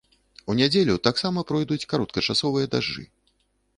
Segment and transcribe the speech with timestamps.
[0.53, 3.03] У нядзелю таксама пройдуць кароткачасовыя дажджы.